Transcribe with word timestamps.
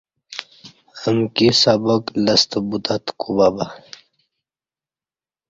امکی 1.07 1.49
سبق 1.63 2.03
لستہ 2.23 2.59
بوتت 2.67 3.05
کو 3.19 3.27
بہ 3.37 3.47
بہ 3.55 3.65